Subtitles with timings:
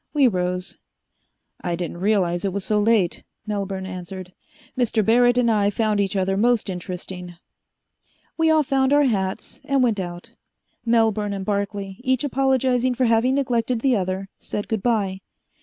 [0.15, 0.79] We rose.
[1.63, 4.33] "I didn't realize it was so late," Melbourne answered.
[4.75, 5.05] "Mr.
[5.05, 7.35] Barrett and I have found each other most interesting."
[8.35, 10.33] We all found our hats and went out.
[10.87, 15.19] Melbourne and Barclay, each apologizing for having neglected the other, said good bye.